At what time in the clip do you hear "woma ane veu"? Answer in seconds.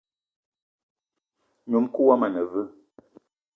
2.07-2.67